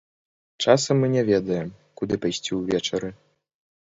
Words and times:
Часам 0.65 0.95
мы 1.01 1.07
не 1.15 1.23
ведаем, 1.31 1.69
куды 2.01 2.17
пайсці 2.23 2.51
ўвечары. 2.61 3.09